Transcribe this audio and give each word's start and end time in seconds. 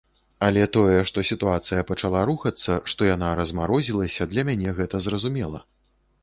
Але 0.45 0.61
тое, 0.77 1.01
што 1.09 1.23
сітуацыя 1.31 1.83
пачала 1.89 2.23
рухацца, 2.29 2.79
што 2.95 3.09
яна 3.11 3.29
размарозілася, 3.41 4.29
для 4.33 4.47
мяне 4.49 4.75
гэта 4.81 5.05
зразумела. 5.09 5.63